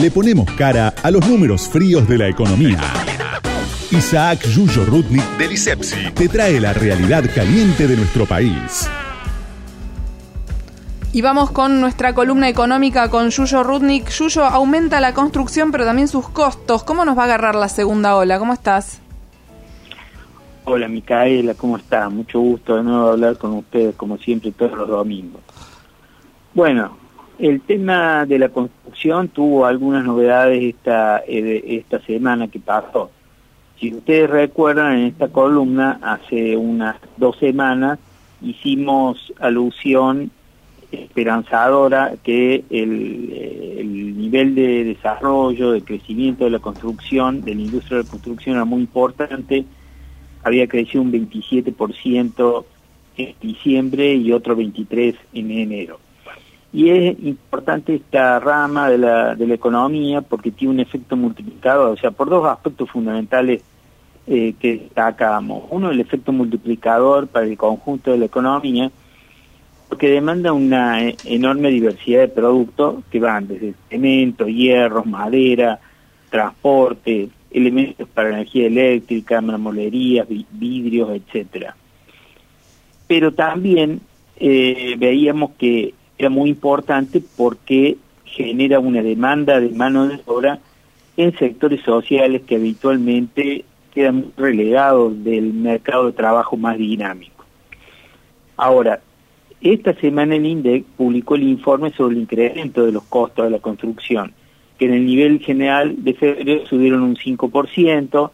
[0.00, 2.78] Le ponemos cara a los números fríos de la economía.
[3.90, 8.88] Isaac Yuyo Rudnik del ISEPSI te trae la realidad caliente de nuestro país.
[11.12, 14.08] Y vamos con nuestra columna económica con Yuyo Rudnik.
[14.10, 16.84] Yuyo, aumenta la construcción, pero también sus costos.
[16.84, 18.38] ¿Cómo nos va a agarrar la segunda ola?
[18.38, 19.00] ¿Cómo estás?
[20.64, 22.08] Hola, Micaela, ¿cómo está?
[22.08, 25.40] Mucho gusto de nuevo hablar con ustedes, como siempre, todos los domingos.
[26.54, 27.07] Bueno,
[27.38, 33.10] el tema de la construcción tuvo algunas novedades esta, eh, esta semana que pasó.
[33.78, 37.98] Si ustedes recuerdan, en esta columna, hace unas dos semanas,
[38.42, 40.32] hicimos alusión
[40.90, 47.60] esperanzadora que el, eh, el, nivel de desarrollo, de crecimiento de la construcción, de la
[47.60, 49.64] industria de la construcción era muy importante,
[50.42, 52.64] había crecido un 27%
[53.16, 56.00] en diciembre y otro 23% en enero.
[56.72, 61.92] Y es importante esta rama de la, de la economía porque tiene un efecto multiplicador,
[61.92, 63.62] o sea, por dos aspectos fundamentales
[64.26, 65.64] eh, que destacamos.
[65.70, 68.90] Uno, el efecto multiplicador para el conjunto de la economía,
[69.88, 75.80] porque demanda una eh, enorme diversidad de productos que van desde cemento, hierro, madera,
[76.28, 81.74] transporte, elementos para energía eléctrica, marmolerías, vidrios, etcétera.
[83.06, 84.02] Pero también
[84.36, 90.58] eh, veíamos que era muy importante porque genera una demanda de mano de obra
[91.16, 97.44] en sectores sociales que habitualmente quedan relegados del mercado de trabajo más dinámico.
[98.56, 99.00] Ahora,
[99.60, 103.58] esta semana el INDEC publicó el informe sobre el incremento de los costos de la
[103.58, 104.32] construcción,
[104.78, 108.30] que en el nivel general de febrero subieron un 5%,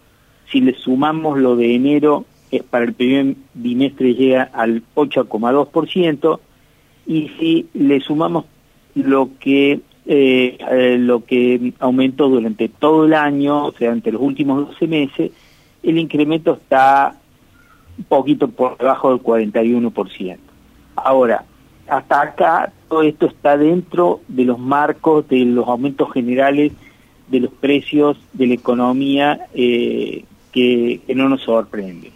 [0.50, 6.40] si le sumamos lo de enero, es para el primer bimestre llega al 8,2%,
[7.06, 8.44] y si le sumamos
[8.94, 14.20] lo que eh, eh, lo que aumentó durante todo el año, o sea, entre los
[14.20, 15.32] últimos 12 meses,
[15.82, 17.16] el incremento está
[17.96, 20.36] un poquito por debajo del 41%.
[20.96, 21.44] Ahora,
[21.88, 26.72] hasta acá todo esto está dentro de los marcos de los aumentos generales
[27.28, 32.12] de los precios de la economía eh, que, no nos sorprenden.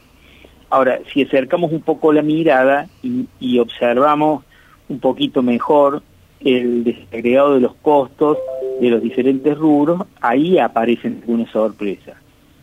[0.69, 4.45] Ahora, si acercamos un poco la mirada y observamos
[4.89, 6.03] un poquito mejor
[6.41, 8.39] el desagregado de los costos
[8.81, 12.17] de los diferentes rubros, ahí aparecen algunas sorpresas.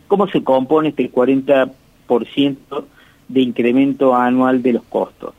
[0.08, 1.74] ¿Cómo se compone este 40%
[3.28, 5.34] de incremento anual de los costos?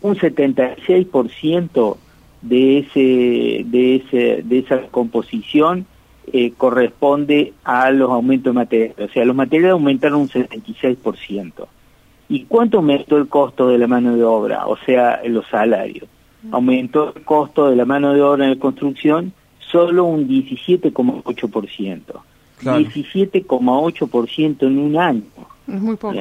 [0.00, 1.96] Un 76%
[2.42, 5.86] de, ese, de, ese, de esa composición
[6.32, 8.98] eh, corresponde a los aumentos de materiales.
[8.98, 11.66] O sea, los materiales aumentaron un 76%.
[12.28, 14.66] ¿Y cuánto aumentó el costo de la mano de obra?
[14.66, 16.08] O sea, los salarios
[16.52, 22.00] aumentó el costo de la mano de obra en la construcción solo un 17,8%.
[22.62, 25.22] 17,8% en un año.
[25.68, 26.18] Es muy poco.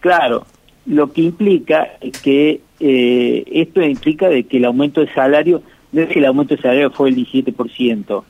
[0.00, 0.44] Claro,
[0.86, 5.62] lo que implica es que eh, esto implica de que el aumento de salario,
[5.92, 8.24] no es que el aumento de salario fue el 17%,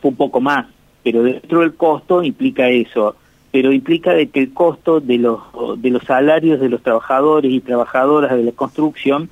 [0.00, 0.66] fue un poco más,
[1.02, 3.16] pero dentro del costo implica eso,
[3.50, 5.40] pero implica de que el costo de los
[5.80, 9.28] de los salarios de los trabajadores y trabajadoras de la construcción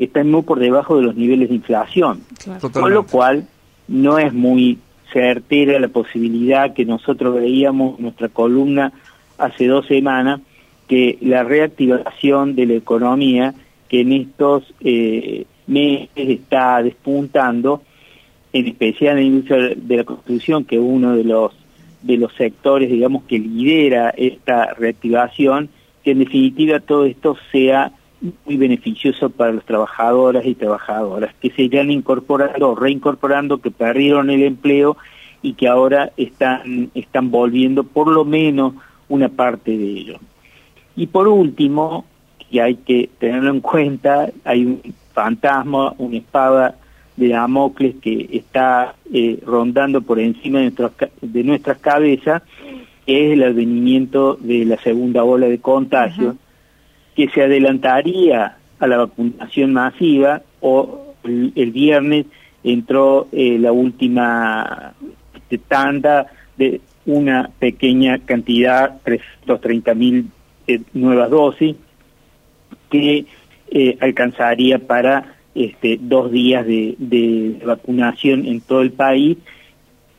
[0.00, 2.22] están muy por debajo de los niveles de inflación,
[2.72, 3.46] con lo cual
[3.86, 4.78] no es muy
[5.12, 8.92] certera la posibilidad que nosotros veíamos en nuestra columna
[9.38, 10.40] hace dos semanas,
[10.88, 13.54] que la reactivación de la economía
[13.88, 17.82] que en estos eh, meses está despuntando,
[18.52, 21.52] en especial en la industria de la construcción, que es uno de los
[22.02, 25.68] de los sectores, digamos, que lidera esta reactivación,
[26.02, 31.62] que en definitiva todo esto sea muy beneficioso para las trabajadoras y trabajadoras que se
[31.62, 34.96] irán incorporando o reincorporando, que perdieron el empleo
[35.42, 38.74] y que ahora están, están volviendo por lo menos
[39.08, 40.18] una parte de ello.
[40.96, 42.04] Y por último,
[42.50, 44.82] que hay que tenerlo en cuenta, hay un
[45.12, 46.76] fantasma, una espada
[47.16, 52.42] de Damocles que está eh, rondando por encima de, nuestras, de nuestras cabezas,
[53.06, 56.36] que es el advenimiento de la segunda ola de contagio
[57.20, 62.24] que se adelantaría a la vacunación masiva o el, viernes
[62.64, 64.94] entró eh, la última
[65.68, 70.30] tanda de una pequeña cantidad, 330 mil
[70.66, 71.76] eh, nuevas dosis,
[72.88, 73.26] que
[73.70, 79.36] eh, alcanzaría para este, dos días de, de, vacunación en todo el país.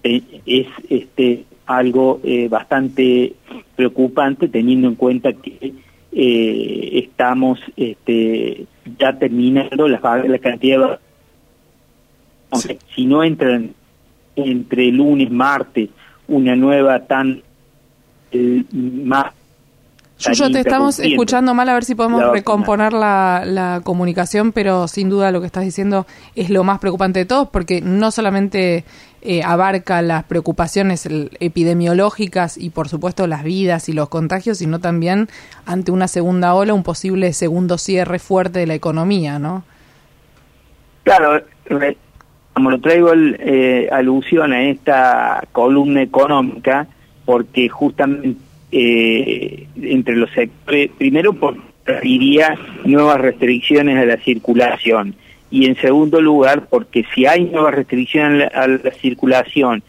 [0.04, 3.34] es este, algo bastante
[3.76, 5.74] preocupante teniendo en cuenta que
[6.12, 8.66] eh, estamos este,
[9.00, 11.00] ya terminando la, la cantidad
[12.54, 12.78] de...
[12.94, 13.74] Si no entran
[14.36, 15.90] entre lunes, martes,
[16.28, 17.42] una nueva tan
[18.32, 19.34] eh, más
[20.22, 25.10] Yuyo, te estamos escuchando mal, a ver si podemos recomponer la, la, comunicación, pero sin
[25.10, 28.84] duda lo que estás diciendo es lo más preocupante de todos, porque no solamente
[29.24, 31.08] eh, abarca las preocupaciones
[31.40, 35.28] epidemiológicas y, por supuesto, las vidas y los contagios, sino también
[35.66, 39.64] ante una segunda ola, un posible segundo cierre fuerte de la economía, ¿no?
[41.04, 41.44] Claro,
[42.54, 46.88] como lo traigo eh, alusión a esta columna económica,
[47.26, 48.40] porque justamente
[48.72, 51.62] eh, entre los sectores, primero porque
[52.04, 55.16] diría nuevas restricciones a la circulación
[55.50, 59.84] y en segundo lugar porque si hay nuevas restricciones a la, circulación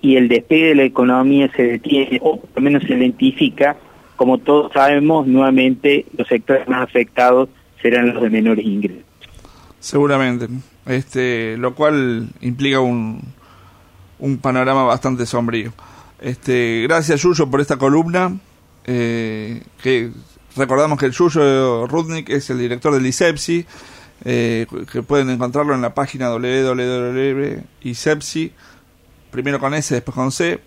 [0.00, 3.76] y el despegue de la economía se detiene o por lo menos se identifica,
[4.16, 7.48] como todos sabemos, nuevamente los sectores más afectados
[7.80, 9.04] serán los de menores ingresos.
[9.78, 10.48] Seguramente,
[10.86, 13.20] este, lo cual implica un,
[14.18, 15.72] un panorama bastante sombrío.
[16.22, 18.38] Este, gracias Yuyo por esta columna.
[18.84, 20.12] Eh, que
[20.56, 23.66] recordamos que el Yuyo Rudnik es el director del ISEPSI,
[24.24, 27.52] eh, que pueden encontrarlo en la página www.isepsi,
[29.32, 30.60] primero con S, después con C,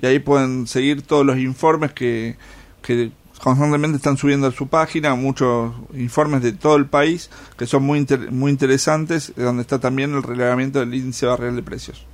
[0.00, 2.36] y ahí pueden seguir todos los informes que,
[2.82, 7.82] que constantemente están subiendo a su página, muchos informes de todo el país que son
[7.82, 12.06] muy, muy interesantes, donde está también el relevamiento del índice barrial de precios.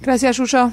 [0.00, 0.72] Gracias, Yuyo.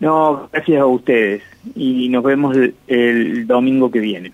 [0.00, 1.42] No, gracias a ustedes
[1.74, 2.56] y nos vemos
[2.86, 4.32] el, domingo que viene.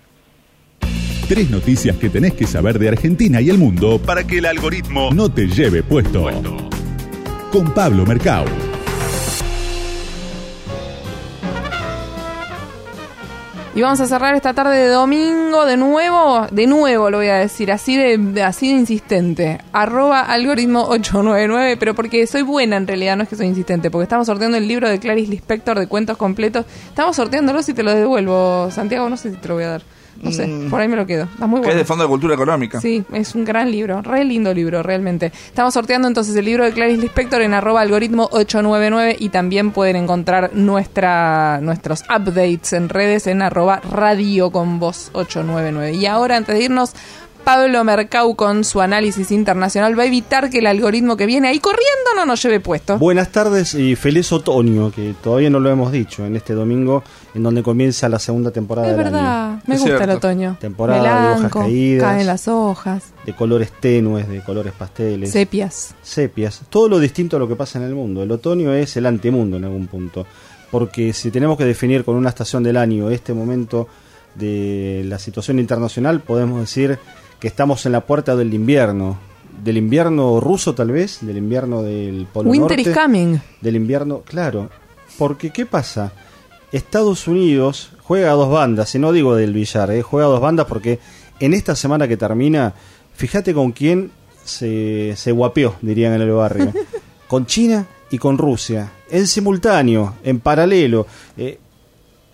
[1.27, 5.11] Tres noticias que tenés que saber de Argentina y el mundo para que el algoritmo
[5.13, 6.27] no te lleve puesto.
[7.51, 8.70] Con Pablo Mercado.
[13.73, 17.37] Y vamos a cerrar esta tarde de domingo de nuevo, de nuevo lo voy a
[17.37, 19.59] decir, así de, así de insistente.
[19.71, 24.03] Arroba algoritmo 899, pero porque soy buena en realidad, no es que soy insistente, porque
[24.03, 26.65] estamos sorteando el libro de Clarice Lispector de cuentos completos.
[26.89, 29.83] Estamos sorteándolo si te lo devuelvo, Santiago, no sé si te lo voy a dar.
[30.21, 30.69] No sé, mm.
[30.69, 31.23] por ahí me lo quedo.
[31.23, 31.71] Está muy bueno.
[31.71, 32.79] es de Fondo de Cultura Económica.
[32.79, 35.31] Sí, es un gran libro, re lindo libro, realmente.
[35.47, 39.95] Estamos sorteando entonces el libro de Clarice Lispector en arroba algoritmo 899 y también pueden
[39.95, 45.93] encontrar nuestra, nuestros updates en redes en arroba radio con voz 899.
[45.97, 46.93] Y ahora, antes de irnos,
[47.43, 51.59] Pablo Mercau con su análisis internacional va a evitar que el algoritmo que viene ahí
[51.59, 52.97] corriendo no nos lleve puesto.
[52.97, 57.03] Buenas tardes y feliz otoño, que todavía no lo hemos dicho en este domingo,
[57.33, 60.57] en donde comienza la segunda temporada es del verdad, me gusta el otoño.
[60.59, 62.09] Temporada de hojas caídas.
[62.09, 63.13] Caen las hojas.
[63.25, 65.31] De colores tenues, de colores pasteles.
[65.31, 65.95] Sepias.
[66.01, 66.61] Sepias.
[66.69, 68.23] Todo lo distinto a lo que pasa en el mundo.
[68.23, 70.25] El otoño es el antemundo en algún punto.
[70.69, 73.87] Porque si tenemos que definir con una estación del año este momento
[74.35, 76.97] de la situación internacional, podemos decir
[77.41, 79.17] que estamos en la puerta del invierno,
[79.63, 83.39] del invierno ruso tal vez, del invierno del Polo Winter is coming.
[83.59, 84.69] Del invierno, claro.
[85.17, 86.13] Porque ¿qué pasa?
[86.71, 90.03] Estados Unidos juega a dos bandas, y no digo del billar, ¿eh?
[90.03, 90.99] juega a dos bandas porque
[91.39, 92.75] en esta semana que termina,
[93.15, 94.11] fíjate con quién
[94.43, 96.71] se, se guapeó, dirían en el barrio.
[97.27, 101.07] con China y con Rusia, en simultáneo, en paralelo.
[101.35, 101.57] Eh,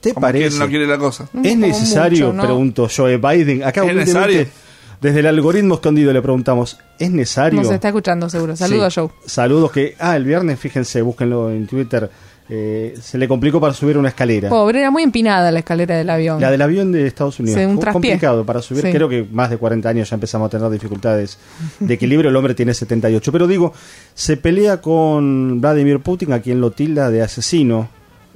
[0.02, 0.60] ¿Te parece?
[0.60, 1.30] no quiere la cosa?
[1.42, 3.64] ¿Es necesario, pregunto Joe Biden?
[3.64, 4.46] Acá ¿Es necesario?
[5.02, 7.62] Desde el algoritmo escondido le preguntamos, ¿es necesario?
[7.62, 8.56] Nos está escuchando seguro.
[8.56, 9.10] Saludos, Joe.
[9.26, 12.10] Saludos que, ah, el viernes, fíjense, búsquenlo en Twitter.
[12.50, 14.48] Eh, se le complicó para subir una escalera.
[14.50, 16.40] Pobre, era muy empinada la escalera del avión.
[16.40, 17.62] La del avión de Estados Unidos.
[17.66, 18.84] un Fue complicado para subir.
[18.90, 21.38] Creo que más de 40 años ya empezamos a tener dificultades
[21.80, 22.30] de equilibrio.
[22.30, 23.32] El hombre tiene 78.
[23.32, 23.74] Pero digo,
[24.14, 27.90] se pelea con Vladimir Putin, a quien lo tilda de asesino.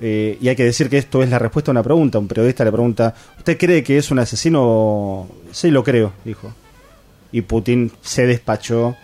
[0.04, 2.18] Eh, y hay que decir que esto es la respuesta a una pregunta.
[2.18, 5.28] Un periodista le pregunta, ¿usted cree que es un asesino?
[5.52, 6.52] Sí, lo creo, dijo.
[7.32, 8.96] Y Putin se despachó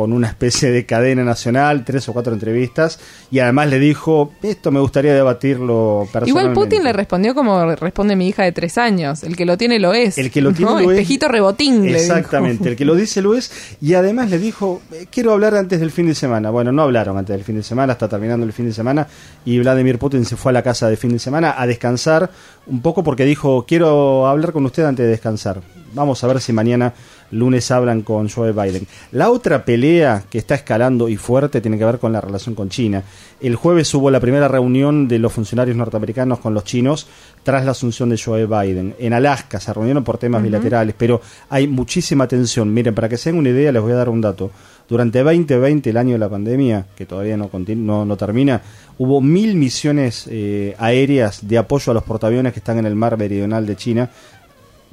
[0.00, 2.98] con una especie de cadena nacional, tres o cuatro entrevistas,
[3.30, 6.30] y además le dijo, esto me gustaría debatirlo personalmente.
[6.30, 9.78] Igual Putin le respondió como responde mi hija de tres años, el que lo tiene
[9.78, 10.16] lo es.
[10.16, 11.84] El que lo tiene lo Espejito rebotín.
[11.84, 15.80] Exactamente, el que lo dice lo es, y además le dijo, eh, quiero hablar antes
[15.80, 16.48] del fin de semana.
[16.48, 19.06] Bueno, no hablaron antes del fin de semana, está terminando el fin de semana,
[19.44, 22.30] y Vladimir Putin se fue a la casa de fin de semana a descansar
[22.66, 25.60] un poco porque dijo, quiero hablar con usted antes de descansar.
[25.92, 26.94] Vamos a ver si mañana
[27.32, 28.86] lunes hablan con Joe Biden.
[29.12, 32.68] La otra pelea que está escalando y fuerte tiene que ver con la relación con
[32.68, 33.02] China.
[33.40, 37.06] El jueves hubo la primera reunión de los funcionarios norteamericanos con los chinos
[37.42, 38.94] tras la asunción de Joe Biden.
[38.98, 42.72] En Alaska se reunieron por temas bilaterales, pero hay muchísima tensión.
[42.72, 44.50] Miren, para que se den una idea, les voy a dar un dato.
[44.88, 48.60] Durante 2020, el año de la pandemia, que todavía no, no, no termina,
[48.98, 53.16] hubo mil misiones eh, aéreas de apoyo a los portaaviones que están en el mar
[53.16, 54.10] meridional de China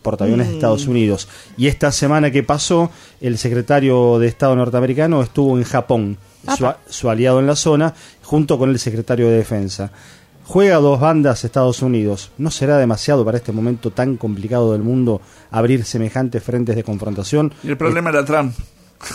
[0.08, 0.90] portaaviones de Estados mm.
[0.90, 1.28] Unidos.
[1.58, 6.18] Y esta semana que pasó, el secretario de Estado norteamericano estuvo en Japón,
[6.90, 9.92] su, aliado en la zona, junto con el secretario de Defensa.
[10.46, 12.32] Juega dos bandas Estados Unidos.
[12.38, 15.20] ¿No será demasiado para este momento tan complicado del mundo
[15.52, 17.54] abrir semejantes frentes de confrontación?
[17.62, 18.56] Y el problema era Trump.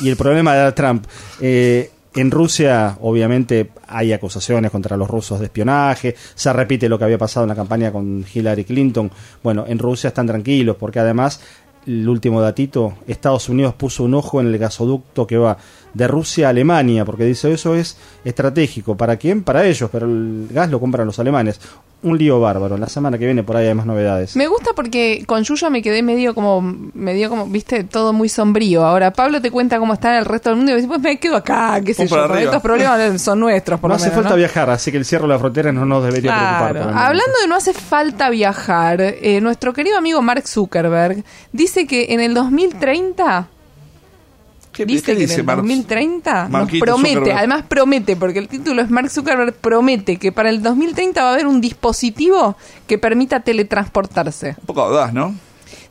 [0.02, 1.06] Y el problema era Trump.
[1.40, 7.04] Eh, en Rusia, obviamente, hay acusaciones contra los rusos de espionaje, se repite lo que
[7.04, 9.10] había pasado en la campaña con Hillary Clinton.
[9.42, 11.40] Bueno, en Rusia están tranquilos porque además,
[11.86, 15.56] el último datito, Estados Unidos puso un ojo en el gasoducto que va
[15.94, 18.96] de Rusia a Alemania, porque dice eso es estratégico.
[18.96, 19.42] ¿Para quién?
[19.42, 21.60] Para ellos, pero el gas lo compran los alemanes
[22.02, 22.76] un lío bárbaro.
[22.76, 24.36] La semana que viene por ahí hay más novedades.
[24.36, 26.60] Me gusta porque con Yuyo me quedé medio como,
[26.94, 28.84] medio como, viste, todo muy sombrío.
[28.84, 31.18] Ahora Pablo te cuenta cómo está en el resto del mundo y dice, pues me
[31.18, 33.80] quedo acá, qué sé yo, estos problemas son nuestros.
[33.80, 36.34] Por no hace falta viajar, así que el cierre de la frontera no nos debería
[36.34, 36.96] preocupar.
[36.96, 42.20] Hablando de no hace falta viajar, eh, nuestro querido amigo Mark Zuckerberg dice que en
[42.20, 43.48] el 2030
[44.72, 49.10] ¿Qué, dice que en el 2030 nos promete, además promete, porque el título es Mark
[49.10, 54.56] Zuckerberg promete que para el 2030 va a haber un dispositivo que permita teletransportarse.
[54.60, 55.34] Un poco audaz, ¿no?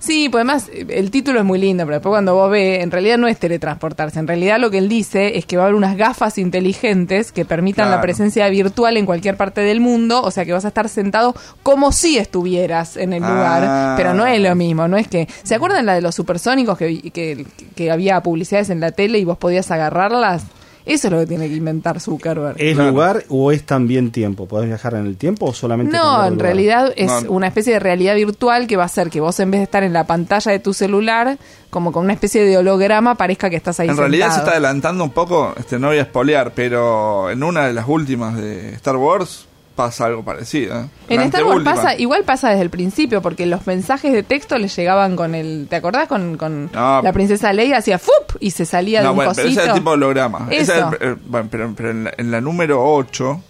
[0.02, 3.20] Sí, pues además el título es muy lindo, pero después cuando vos ves, en realidad
[3.20, 5.96] no es teletransportarse, en realidad lo que él dice es que va a haber unas
[5.96, 10.54] gafas inteligentes que permitan la presencia virtual en cualquier parte del mundo, o sea que
[10.54, 13.94] vas a estar sentado como si estuvieras en el lugar, ah.
[13.96, 15.28] pero no es lo mismo, no es que...
[15.44, 19.26] ¿Se acuerdan la de los supersónicos que, que, que había publicidades en la tele y
[19.26, 20.46] vos podías agarrarlas?
[20.86, 22.56] Eso es lo que tiene que inventar Zuckerberg.
[22.60, 24.48] ¿Es lugar o es también tiempo?
[24.48, 28.16] ¿Podés viajar en el tiempo o solamente No, en realidad es una especie de realidad
[28.16, 30.60] virtual que va a hacer que vos en vez de estar en la pantalla de
[30.60, 31.38] tu celular,
[31.70, 35.04] como con una especie de holograma, parezca que estás ahí En realidad se está adelantando
[35.04, 38.98] un poco, este no voy a espolear, pero en una de las últimas de Star
[38.98, 40.82] Wars pasa algo parecido.
[40.82, 40.86] ¿eh?
[41.10, 44.68] En Star Wars pasa, igual pasa desde el principio, porque los mensajes de texto le
[44.68, 46.08] llegaban con el, ¿te acordás?
[46.08, 48.38] Con, con la princesa Leia hacía ¡fup!
[48.40, 50.48] y se salía de un bueno, Pero ese es tipo de holograma.
[50.52, 53.42] Eh, bueno, pero, pero en, la, número 8...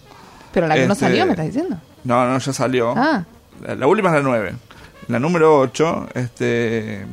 [0.52, 1.76] Pero la que no salió, me estás diciendo.
[2.04, 2.94] No, no, ya salió.
[2.96, 3.24] Ah.
[3.76, 4.52] La, última es la 9.
[5.08, 7.06] La número 8, este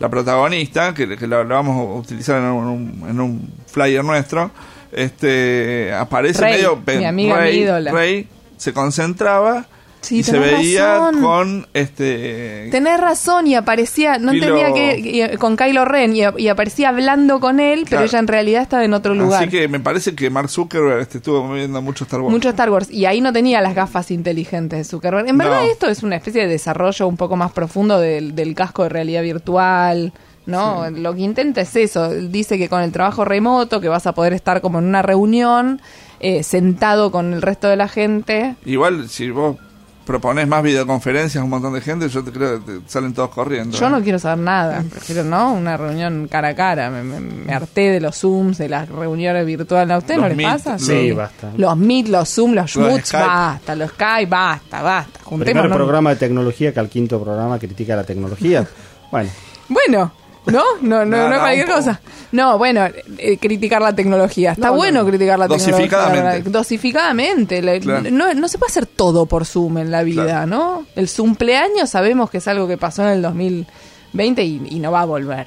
[0.00, 4.50] la protagonista, que, que la, vamos a utilizar en un, en un flyer nuestro,
[4.94, 9.66] este aparece medio mi amiga Rey, Rey se concentraba
[10.10, 16.14] y se veía con este tenés razón y aparecía no tenía que con Kylo Ren
[16.14, 19.42] y, aparecía hablando con él pero ella en realidad estaba en otro lugar.
[19.42, 22.32] así que me parece que Mark Zuckerberg este, estuvo viendo mucho Star Wars.
[22.32, 25.28] Mucho Star Wars y ahí no tenía las gafas inteligentes de Zuckerberg.
[25.28, 28.82] En verdad esto es una especie de desarrollo un poco más profundo del, del casco
[28.82, 30.12] de realidad virtual
[30.46, 30.88] ¿no?
[30.90, 32.10] Lo que intenta es eso.
[32.10, 35.80] Dice que con el trabajo remoto, que vas a poder estar como en una reunión,
[36.20, 38.56] eh, sentado con el resto de la gente.
[38.64, 39.56] Igual, si vos
[40.04, 43.76] propones más videoconferencias a un montón de gente, yo te creo que salen todos corriendo.
[43.76, 43.90] Yo ¿eh?
[43.90, 45.52] no quiero saber nada, prefiero, ¿no?
[45.52, 46.90] Una reunión cara a cara.
[46.90, 49.94] Me, harté de los Zooms, de las reuniones virtuales.
[49.94, 50.78] ¿A usted no le pasa?
[50.78, 51.52] Sí, basta.
[51.56, 53.74] Los Meet, los Zoom, los Schmutz, basta.
[53.74, 55.20] Los Skype, basta, basta.
[55.24, 58.66] Juntemos, Primer programa de tecnología que al quinto programa critica la tecnología.
[59.10, 59.30] bueno.
[59.68, 60.12] Bueno,
[60.46, 60.62] ¿No?
[60.82, 62.00] No, no, no, cualquier cosa.
[62.32, 62.86] No, bueno,
[63.18, 64.52] eh, criticar la tecnología.
[64.52, 66.42] Está bueno criticar la tecnología.
[66.44, 67.62] Dosificadamente.
[68.10, 70.86] No, no, se puede hacer todo por Zoom en la vida, ¿no?
[70.96, 75.02] El cumpleaños sabemos que es algo que pasó en el 2020 y, y no va
[75.02, 75.46] a volver.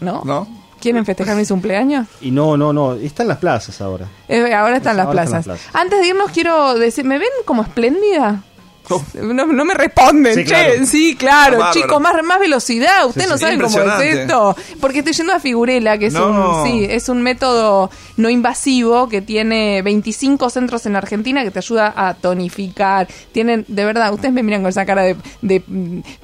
[0.00, 0.22] ¿No?
[0.24, 0.60] ¿No?
[0.80, 2.08] ¿Quieren festejar mi cumpleaños?
[2.22, 2.94] Y no, no, no.
[2.94, 4.06] Está en las plazas ahora.
[4.28, 5.46] Eh, ahora están las plazas.
[5.74, 8.42] Antes de irnos, quiero decir, ¿me ven como espléndida?
[9.14, 11.72] No, no, me responden, sí, claro, sí, claro.
[11.72, 14.56] Chicos, más, más velocidad, ustedes no saben cómo es esto.
[14.80, 19.22] Porque estoy yendo a Figurela, que es un sí, es un método no invasivo que
[19.22, 23.08] tiene 25 centros en Argentina que te ayuda a tonificar.
[23.32, 25.62] Tienen, de verdad, ustedes me miran con esa cara de,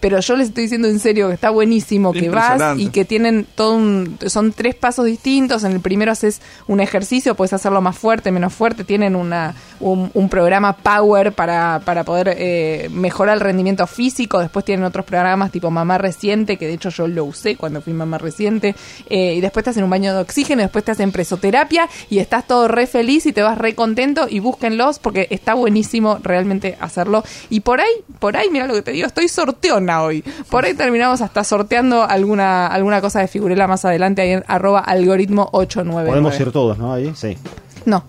[0.00, 3.46] pero yo les estoy diciendo en serio que está buenísimo, que vas y que tienen
[3.54, 5.64] todo un, son tres pasos distintos.
[5.64, 10.28] En el primero haces un ejercicio, puedes hacerlo más fuerte, menos fuerte, tienen una un,
[10.28, 14.40] programa Power para, para poder eh, mejorar el rendimiento físico.
[14.40, 17.92] Después tienen otros programas tipo Mamá Reciente, que de hecho yo lo usé cuando fui
[17.92, 18.74] Mamá Reciente.
[19.08, 22.46] Eh, y después te hacen un baño de oxígeno, después te hacen presoterapia y estás
[22.46, 24.26] todo re feliz y te vas re contento.
[24.28, 27.24] Y búsquenlos porque está buenísimo realmente hacerlo.
[27.50, 30.22] Y por ahí, por ahí, mira lo que te digo, estoy sorteona hoy.
[30.50, 34.80] Por ahí terminamos hasta sorteando alguna, alguna cosa de figurela más adelante ahí en arroba
[34.80, 36.10] algoritmo 899.
[36.10, 36.92] Podemos ir todos, ¿no?
[36.92, 37.36] Ahí, sí.
[37.84, 38.04] No,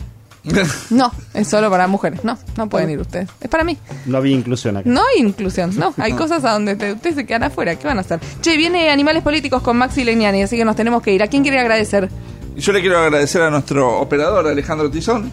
[0.89, 2.23] no, es solo para mujeres.
[2.23, 3.29] No, no pueden ir ustedes.
[3.41, 3.77] Es para mí.
[4.05, 4.89] No había inclusión aquí.
[4.89, 5.93] No hay inclusión, no.
[5.97, 7.75] Hay cosas a donde ustedes se quedan afuera.
[7.75, 8.19] ¿Qué van a hacer?
[8.41, 11.23] Che, viene Animales Políticos con Maxi Legnani, así que nos tenemos que ir.
[11.23, 12.09] ¿A quién quiere agradecer?
[12.57, 15.31] Yo le quiero agradecer a nuestro operador, Alejandro Tizón.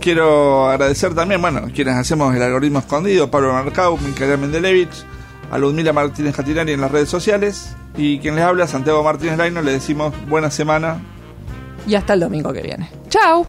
[0.00, 5.04] Quiero agradecer también, bueno, quienes hacemos el algoritmo escondido, Pablo Marcau, Micaela Mendelevich,
[5.52, 7.76] a Ludmila Martínez Catinari en las redes sociales.
[7.96, 11.00] Y quien les habla, Santiago Martínez Laino, le decimos buena semana.
[11.86, 12.90] Y hasta el domingo que viene.
[13.10, 13.44] ¡Chao!